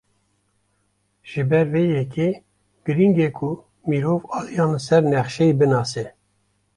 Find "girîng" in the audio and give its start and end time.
2.85-3.17